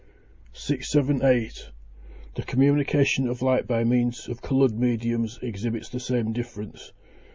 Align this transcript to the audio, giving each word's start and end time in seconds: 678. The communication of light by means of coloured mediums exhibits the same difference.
678. 0.53 1.69
The 2.33 2.41
communication 2.41 3.27
of 3.27 3.43
light 3.43 3.67
by 3.67 3.83
means 3.83 4.27
of 4.27 4.41
coloured 4.41 4.73
mediums 4.73 5.37
exhibits 5.43 5.89
the 5.89 5.99
same 5.99 6.33
difference. 6.33 6.91